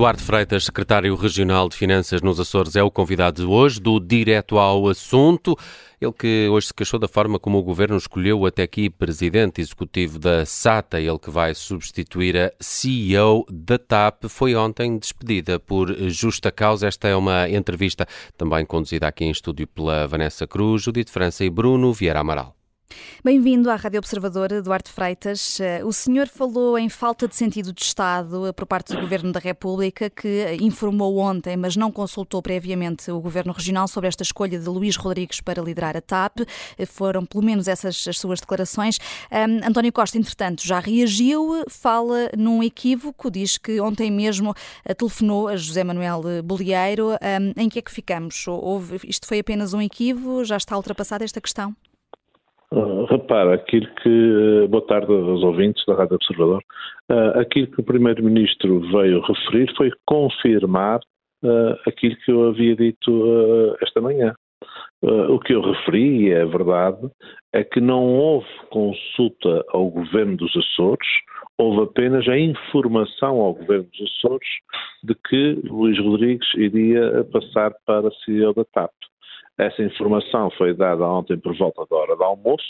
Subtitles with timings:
[0.00, 4.56] Duarte Freitas, secretário regional de Finanças nos Açores, é o convidado de hoje do Direto
[4.56, 5.54] ao Assunto.
[6.00, 10.18] Ele que hoje se queixou da forma como o governo escolheu até aqui presidente executivo
[10.18, 16.50] da SATA, ele que vai substituir a CEO da TAP, foi ontem despedida por justa
[16.50, 16.88] causa.
[16.88, 18.06] Esta é uma entrevista
[18.38, 22.59] também conduzida aqui em estúdio pela Vanessa Cruz, Judite França e Bruno Vieira Amaral.
[23.22, 25.60] Bem-vindo à Rádio Observador, Duarte Freitas.
[25.60, 29.30] Eh, o senhor falou em falta de sentido de Estado eh, por parte do Governo
[29.30, 34.58] da República, que informou ontem, mas não consultou previamente o Governo Regional sobre esta escolha
[34.58, 36.40] de Luís Rodrigues para liderar a TAP.
[36.78, 38.98] Eh, foram pelo menos essas as suas declarações.
[39.30, 44.54] Um, António Costa, entretanto, já reagiu, fala num equívoco, diz que ontem mesmo
[44.96, 47.10] telefonou a José Manuel Bolieiro.
[47.10, 48.46] Um, em que é que ficamos?
[48.48, 50.42] Houve, isto foi apenas um equívoco?
[50.44, 51.76] Já está ultrapassada esta questão?
[52.72, 54.68] Uh, repara, aquilo que.
[54.68, 56.62] Boa tarde aos ouvintes da Rádio Observador.
[57.10, 61.00] Uh, aquilo que o Primeiro-Ministro veio referir foi confirmar
[61.42, 64.34] uh, aquilo que eu havia dito esta manhã.
[65.02, 67.10] O que eu referi, e é verdade,
[67.54, 71.08] é que não houve consulta ao Governo dos Açores,
[71.56, 74.48] houve apenas a informação ao Governo dos Açores
[75.02, 78.90] de que Luís Rodrigues iria passar para CEO da TAP.
[79.60, 82.64] Essa informação foi dada ontem por volta da hora do almoço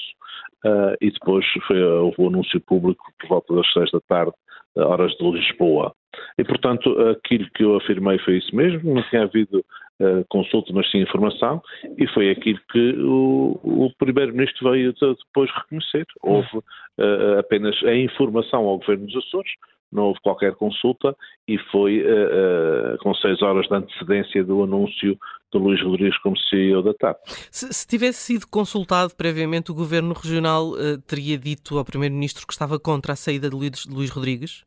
[0.64, 4.32] uh, e depois foi, houve o anúncio público por volta das seis da tarde,
[4.77, 5.94] uh, horas de Lisboa.
[6.36, 9.64] E, portanto, aquilo que eu afirmei foi isso mesmo, não tinha havido
[10.00, 11.62] uh, consulta, mas sim informação,
[11.97, 16.06] e foi aquilo que o, o Primeiro-Ministro veio depois reconhecer.
[16.22, 19.52] Houve uh, apenas a informação ao Governo dos Açores,
[19.92, 21.16] não houve qualquer consulta
[21.48, 25.19] e foi uh, uh, com seis horas de antecedência do anúncio
[25.52, 27.19] de Luís Rodrigues como CEO da TAP.
[27.50, 32.52] Se, se tivesse sido consultado previamente, o Governo Regional uh, teria dito ao Primeiro-Ministro que
[32.52, 34.65] estava contra a saída de Luís, de Luís Rodrigues?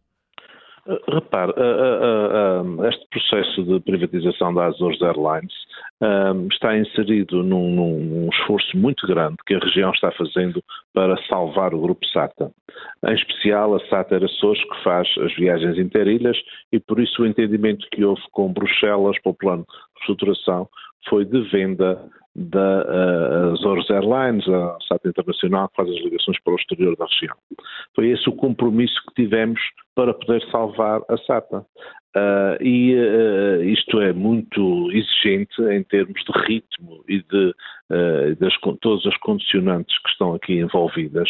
[0.86, 1.54] Repare,
[2.90, 5.54] este processo de privatização da Azores Airlines
[6.52, 10.62] está inserido num, num, esforço muito grande que a região está fazendo
[10.94, 12.52] para salvar o grupo SATA.
[13.08, 16.38] Em especial, a SATA Açores, que faz as viagens interilhas,
[16.72, 20.68] e por isso o entendimento que houve com Bruxelas para o plano de reestruturação
[21.08, 21.98] foi de venda
[22.36, 27.06] da uh, Azores Airlines, a SATA Internacional, que faz as ligações para o exterior da
[27.06, 27.36] região.
[27.96, 29.60] Foi esse o compromisso que tivemos
[29.96, 31.66] para poder salvar a SATA.
[32.16, 37.54] Uh, e uh, isto é muito exigente em termos de ritmo e de
[38.40, 41.30] das, todas as condicionantes que estão aqui envolvidas.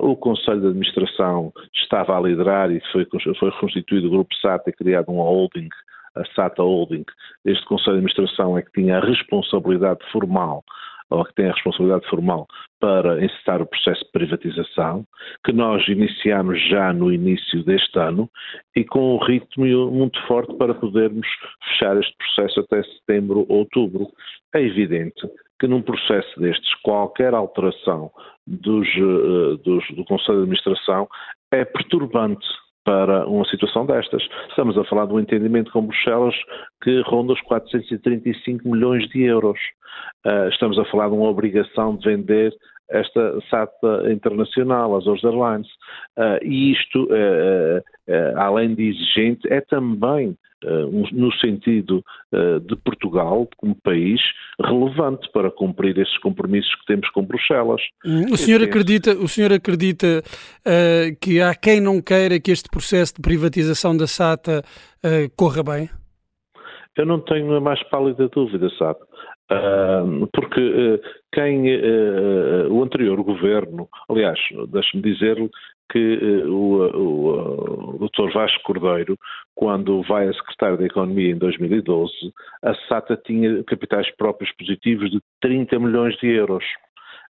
[0.00, 3.04] o Conselho de Administração estava a liderar e foi,
[3.36, 5.68] foi constituído o Grupo SATA e criado uma holding
[6.16, 7.04] a SATA Holding,
[7.44, 10.64] este Conselho de Administração é que tinha a responsabilidade formal
[11.10, 12.46] ou que tem a responsabilidade formal
[12.80, 15.04] para encetar o processo de privatização,
[15.44, 18.28] que nós iniciamos já no início deste ano
[18.74, 21.26] e com um ritmo muito forte para podermos
[21.68, 24.08] fechar este processo até setembro ou outubro.
[24.54, 25.28] É evidente
[25.60, 28.10] que num processo destes, qualquer alteração
[28.46, 31.08] dos, eh, dos, do Conselho de Administração
[31.52, 32.46] é perturbante
[32.86, 34.22] para uma situação destas.
[34.48, 36.36] Estamos a falar de um entendimento com Bruxelas
[36.80, 39.58] que ronda os 435 milhões de euros.
[40.24, 42.52] Uh, estamos a falar de uma obrigação de vender
[42.90, 45.68] esta SATA internacional, as Azores Airlines.
[46.16, 50.36] Uh, e isto, uh, uh, além de exigente, é também,
[51.12, 52.02] no sentido
[52.66, 54.20] de Portugal, como país,
[54.58, 57.80] relevante para cumprir esses compromissos que temos com Bruxelas.
[58.04, 60.22] Hum, o senhor acredita, o senhor acredita
[61.20, 64.62] que há quem não queira que este processo de privatização da SATA
[65.36, 65.90] corra bem?
[66.96, 68.98] Eu não tenho a mais pálida dúvida, sabe?
[70.32, 71.00] Porque uh,
[71.32, 75.48] quem uh, o anterior governo, aliás, deixe-me dizer-lhe
[75.90, 78.32] que o, o, o Dr.
[78.34, 79.16] Vasco Cordeiro,
[79.54, 82.12] quando vai a secretário da Economia em 2012,
[82.64, 86.64] a SATA tinha capitais próprios positivos de 30 milhões de euros.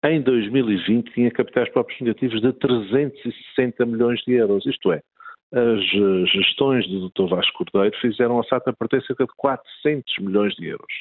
[0.05, 5.01] Em 2020 tinha capitais próprios negativos de 360 milhões de euros, isto é,
[5.53, 7.29] as eh, gestões do Dr.
[7.29, 10.93] Vasco Cordeiro fizeram a SATA perder cerca de 400 milhões de euros.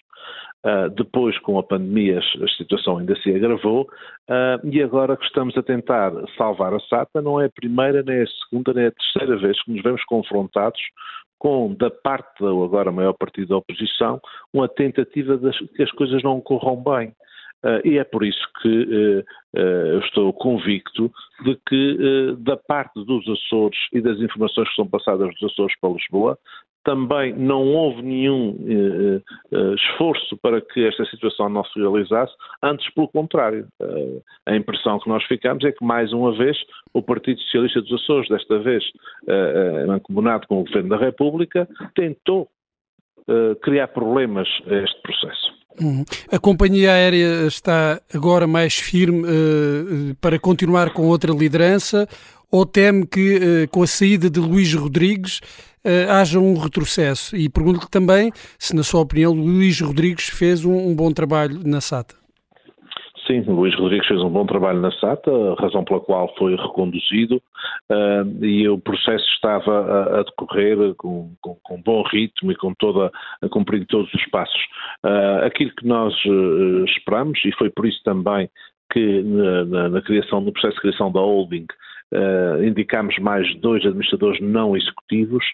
[0.64, 3.90] Uh, depois, com a pandemia, a situação ainda se agravou
[4.30, 8.22] uh, e agora que estamos a tentar salvar a SATA, não é a primeira, nem
[8.22, 10.80] a segunda, nem a terceira vez que nos vemos confrontados
[11.40, 14.22] com, da parte do agora maior partido da oposição,
[14.54, 17.12] uma tentativa de que as coisas não corram bem.
[17.64, 21.12] Uh, e é por isso que uh, uh, estou convicto
[21.46, 25.92] de que, da parte dos Açores e das informações que são passadas dos Açores para
[25.92, 26.38] Lisboa,
[26.84, 28.58] também não houve nenhum
[29.76, 33.68] esforço para que esta situação não se realizasse, antes pelo contrário.
[34.48, 36.58] A impressão que nós ficamos é que, mais uma vez,
[36.94, 38.84] o Partido Socialista dos Açores, desta vez
[39.88, 42.48] mancomunado com o Governo da República, tentou
[43.62, 45.51] criar problemas a este processo.
[45.80, 46.04] Uhum.
[46.32, 52.08] A companhia aérea está agora mais firme uh, para continuar com outra liderança
[52.50, 55.40] ou teme que uh, com a saída de Luís Rodrigues
[55.86, 57.36] uh, haja um retrocesso?
[57.36, 61.80] E pergunto-lhe também se, na sua opinião, Luís Rodrigues fez um, um bom trabalho na
[61.80, 62.21] SATA.
[63.32, 67.42] Sim, Luís Rodrigues fez um bom trabalho na SATA, razão pela qual foi reconduzido
[67.90, 73.10] uh, e o processo estava a, decorrer com, com, com, bom ritmo e com toda,
[73.42, 74.62] a cumprir todos os passos.
[75.06, 78.50] Uh, aquilo que nós uh, esperamos, e foi por isso também
[78.92, 81.68] que na, na, na criação, no processo de criação da holding,
[82.14, 85.46] Uh, indicámos mais dois administradores não executivos,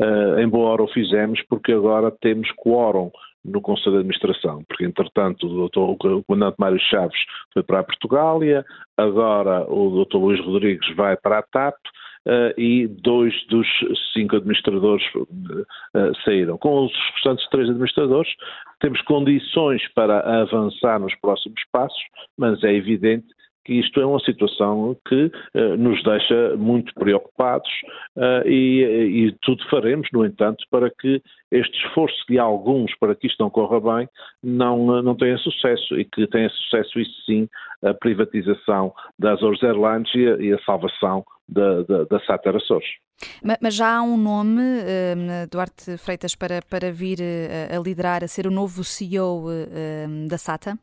[0.00, 3.10] uh, em boa hora o fizemos, porque agora temos quórum
[3.46, 7.18] no Conselho de Administração, porque entretanto o, doutor, o comandante Mário Chaves
[7.52, 8.64] foi para a Portugália,
[8.96, 11.74] agora o doutor Luís Rodrigues vai para a TAP
[12.26, 13.66] uh, e dois dos
[14.12, 16.58] cinco administradores uh, saíram.
[16.58, 18.30] Com os restantes três administradores
[18.80, 22.02] temos condições para avançar nos próximos passos,
[22.36, 23.26] mas é evidente
[23.66, 27.68] que isto é uma situação que uh, nos deixa muito preocupados
[28.16, 31.20] uh, e, e, tudo faremos, no entanto, para que
[31.50, 34.08] este esforço de alguns para que isto não corra bem
[34.42, 37.48] não, não tenha sucesso e que tenha sucesso, isso sim,
[37.82, 42.88] a privatização das Azores Airlines e a, e a salvação da, da, da SATA Açores.
[43.60, 44.60] Mas já há um nome,
[45.50, 47.18] Duarte Freitas, para, para vir
[47.74, 49.46] a liderar, a ser o novo CEO
[50.28, 50.78] da SATA?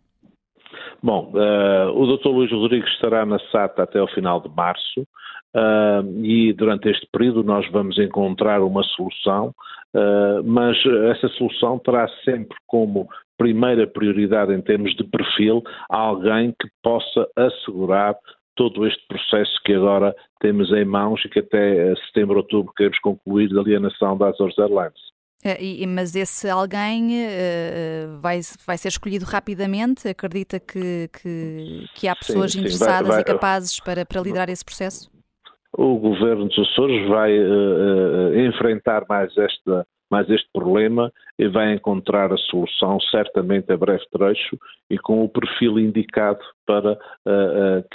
[1.03, 2.29] Bom, uh, o Dr.
[2.29, 7.43] Luís Rodrigues estará na SATA até ao final de março uh, e durante este período
[7.43, 9.53] nós vamos encontrar uma solução,
[9.93, 10.77] uh, mas
[11.11, 18.15] essa solução terá sempre como primeira prioridade em termos de perfil alguém que possa assegurar
[18.55, 23.49] todo este processo que agora temos em mãos e que até setembro, outubro queremos concluir
[23.49, 25.13] da alienação das Azores Airlines.
[25.45, 30.07] Uh, mas esse alguém uh, vai, vai ser escolhido rapidamente?
[30.07, 34.21] Acredita que, que, que há pessoas sim, sim, interessadas vai, vai, e capazes para, para
[34.21, 35.11] liderar esse processo?
[35.75, 41.11] O governo dos Açores vai uh, enfrentar mais, esta, mais este problema
[41.51, 46.99] vai encontrar a solução certamente a breve trecho e com o perfil indicado para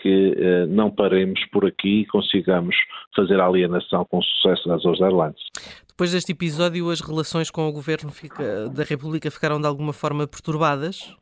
[0.02, 2.74] que não paremos por aqui e consigamos
[3.14, 5.40] fazer a alienação com sucesso das Azores Airlines.
[5.86, 10.26] Depois deste episódio, as relações com o governo fica, da República ficaram de alguma forma
[10.26, 11.14] perturbadas?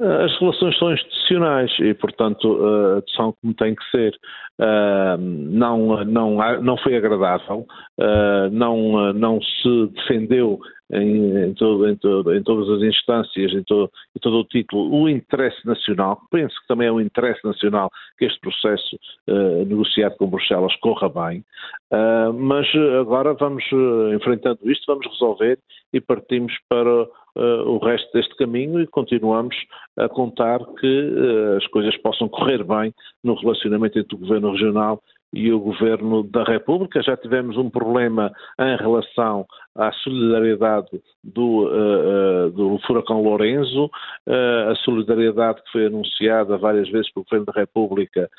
[0.00, 4.12] As relações são institucionais e, portanto, uh, são como tem que ser.
[4.58, 7.66] Uh, não, não, não foi agradável,
[7.98, 10.58] uh, não, não se defendeu
[10.92, 15.02] em, em, todo, em, todo, em, todas as instâncias, em todo, em todo, o título,
[15.02, 18.96] o interesse nacional, penso que também é o interesse nacional que este processo
[19.28, 21.44] uh, negociado com Bruxelas corra bem,
[21.92, 22.66] uh, mas
[23.00, 25.58] agora vamos, uh, enfrentando isto, vamos resolver
[25.92, 29.56] e partimos para o resto deste caminho e continuamos
[29.98, 31.14] a contar que
[31.56, 32.94] as coisas possam correr bem
[33.24, 35.02] no relacionamento entre o Governo Regional
[35.34, 37.02] e o Governo da República.
[37.02, 39.44] Já tivemos um problema em relação
[39.76, 46.88] à solidariedade do, uh, uh, do furacão Lourenço, uh, a solidariedade que foi anunciada várias
[46.90, 48.30] vezes pelo Governo da República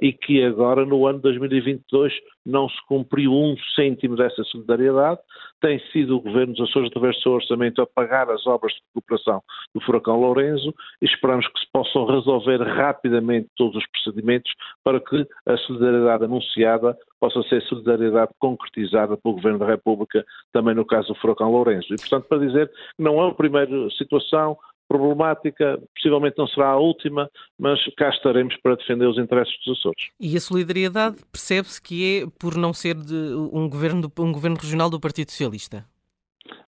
[0.00, 2.12] e que agora, no ano 2022,
[2.46, 5.20] não se cumpriu um cêntimo dessa solidariedade.
[5.60, 8.80] Tem sido o Governo dos Açores, através do seu orçamento, a pagar as obras de
[8.94, 9.42] recuperação
[9.74, 10.72] do furacão Lourenço
[11.02, 14.52] e esperamos que se possam resolver rapidamente todos os procedimentos
[14.84, 20.84] para que a solidariedade anunciada possa ser solidariedade concretizada pelo Governo da República, também no
[20.84, 21.94] caso do Furacão Lourenço.
[21.94, 26.76] E, portanto, para dizer que não é a primeira situação problemática, possivelmente não será a
[26.76, 30.10] última, mas cá estaremos para defender os interesses dos Açores.
[30.20, 35.00] E a solidariedade percebe-se que é por não ser um governo, um governo regional do
[35.00, 35.86] Partido Socialista?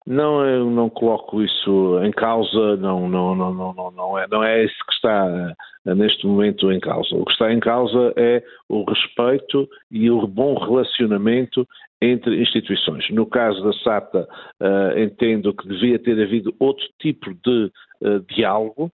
[0.07, 4.63] Não, eu não coloco isso em causa, não, não, não, não, não, é, não é
[4.63, 5.53] isso que está
[5.85, 7.13] eh, neste momento em causa.
[7.13, 11.67] O que está em causa é o respeito e o bom relacionamento
[12.01, 13.09] entre instituições.
[13.09, 14.25] No caso da SATA,
[14.61, 17.71] uh, entendo que devia ter havido outro tipo de
[18.01, 18.89] uh, diálogo,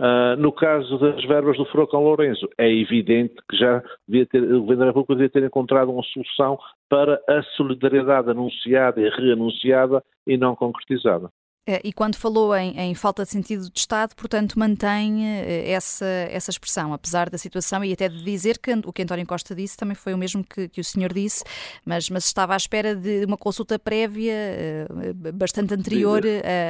[0.00, 4.62] Uh, no caso das verbas do Furacão Lourenço, é evidente que já devia ter, o
[4.62, 10.38] Governo da República devia ter encontrado uma solução para a solidariedade anunciada e reanunciada e
[10.38, 11.28] não concretizada.
[11.66, 16.06] Eh, e quando falou em, em, falta de sentido de Estado, portanto, mantém eh, essa,
[16.06, 19.76] essa expressão, apesar da situação, e até de dizer que o que António Costa disse
[19.76, 21.44] também foi o mesmo que, que o senhor disse,
[21.84, 24.86] mas, mas estava à espera de uma consulta prévia eh,
[25.34, 26.22] bastante anterior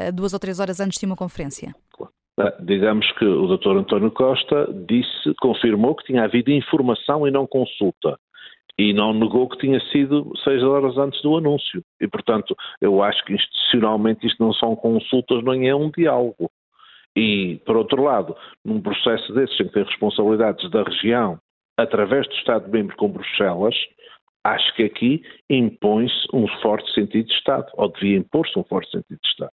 [0.09, 1.73] a duas ou três horas antes de uma conferência.
[2.61, 3.77] Digamos que o Dr.
[3.79, 8.19] António Costa disse, confirmou que tinha havido informação e não consulta
[8.79, 11.83] e não negou que tinha sido seis horas antes do anúncio.
[12.01, 16.51] E, portanto, eu acho que institucionalmente isto não são consultas, nem é um diálogo.
[17.15, 21.39] E, por outro lado, num processo desses em que tem responsabilidades da região,
[21.77, 23.75] através do Estado-membro com Bruxelas,
[24.45, 29.19] acho que aqui impõe-se um forte sentido de Estado, ou devia impor-se um forte sentido
[29.23, 29.53] de Estado.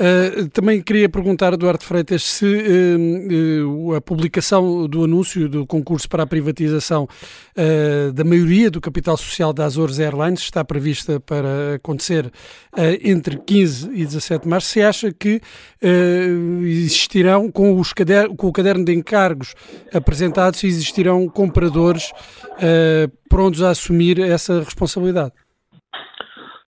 [0.00, 6.08] Uh, também queria perguntar, Eduardo Freitas, se uh, uh, a publicação do anúncio do concurso
[6.08, 7.06] para a privatização
[8.14, 12.32] da maioria do capital social da Azores Airlines está prevista para acontecer
[13.02, 15.42] entre 15 e 17 de março, se acha que
[16.62, 19.54] existirão, com, os cader com o caderno de encargos
[19.92, 22.12] apresentado, se existirão compradores
[23.28, 25.32] prontos a assumir essa responsabilidade?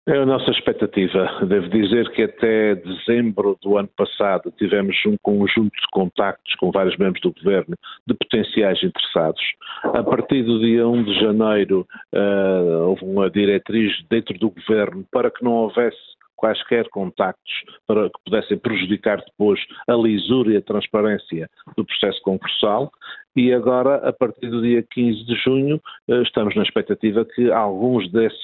[0.06, 1.46] É a nossa expectativa.
[1.48, 6.98] Devo dizer que até dezembro do ano passado tivemos um conjunto de contactos com vários
[6.98, 7.74] membros do governo
[8.06, 9.42] de potenciais interessados.
[9.82, 15.32] A partir do dia 1 de janeiro uh, houve uma diretriz dentro do governo para
[15.32, 15.98] que não houvesse
[16.36, 17.54] quaisquer contactos
[17.88, 22.92] para que pudessem prejudicar depois a lisura e a transparência do processo concursal
[23.36, 28.12] e agora, a partir do dia 15 de junho, eh, estamos na expectativa que alguns
[28.12, 28.40] desses,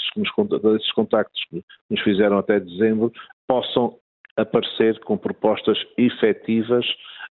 [0.63, 3.12] desses contactos que nos fizeram até dezembro
[3.48, 3.96] possam
[4.36, 6.86] aparecer com propostas efetivas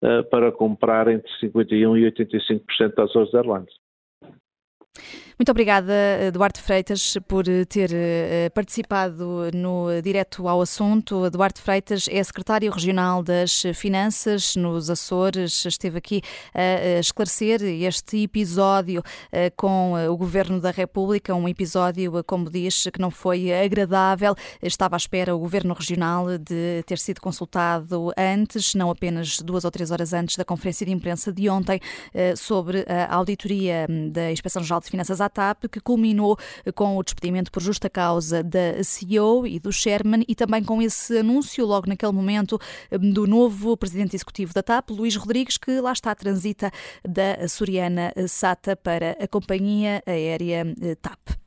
[0.02, 3.74] uh, para comprar entre 51% e 85% das Azores Airlines.
[5.38, 5.94] Muito obrigada,
[6.28, 11.26] Eduardo Freitas, por ter eh, participado no Direto ao Assunto.
[11.26, 15.66] Eduardo Freitas é secretário regional das Finanças nos Açores.
[15.66, 16.22] Esteve aqui
[16.54, 22.88] a esclarecer este episódio eh, com o Governo da República, um episódio, eh, como diz,
[22.94, 24.36] que não foi agradável.
[24.62, 29.72] Estava à espera o Governo Regional de ter sido consultado antes, não apenas duas ou
[29.72, 31.80] três horas antes da conferência de imprensa de ontem,
[32.38, 36.38] sobre a auditoria hum, da Inspeção-Geral de Finanças à TAP, que culminou
[36.76, 41.18] com o despedimento por justa causa da CEO e do Sherman e também com esse
[41.18, 42.60] anúncio, logo naquele momento,
[42.92, 46.72] do novo presidente executivo da TAP, Luís Rodrigues, que lá está, transita
[47.08, 50.66] da Soriana Sata para a companhia aérea
[51.02, 51.43] TAP.